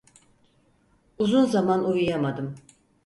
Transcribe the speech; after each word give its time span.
Uzun 1.17 1.45
zaman 1.45 1.83
uyuyamadım. 1.83 2.55